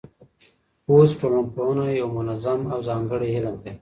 [0.91, 3.69] اوس ټولنپوهنه یو منظم او ځانګړی علم دی.